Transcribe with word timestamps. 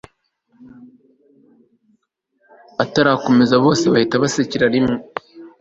atarakomeza 2.83 3.55
bose 3.63 3.83
bahita 3.93 4.21
basekera 4.23 4.65
rimwe 4.75 4.95